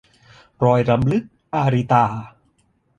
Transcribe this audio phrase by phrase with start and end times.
[0.65, 1.23] รอยรำลึก-
[1.55, 2.05] อาริตา